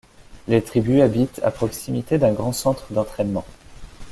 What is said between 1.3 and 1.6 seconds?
à